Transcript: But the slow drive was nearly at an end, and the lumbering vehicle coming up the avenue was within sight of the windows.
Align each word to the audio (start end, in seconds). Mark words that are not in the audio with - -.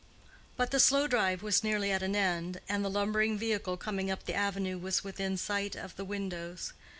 But 0.57 0.71
the 0.71 0.79
slow 0.79 1.05
drive 1.05 1.43
was 1.43 1.63
nearly 1.63 1.91
at 1.91 2.01
an 2.01 2.15
end, 2.15 2.59
and 2.67 2.83
the 2.83 2.89
lumbering 2.89 3.37
vehicle 3.37 3.77
coming 3.77 4.09
up 4.09 4.25
the 4.25 4.33
avenue 4.33 4.79
was 4.79 5.03
within 5.03 5.37
sight 5.37 5.75
of 5.75 5.95
the 5.95 6.03
windows. 6.05 6.73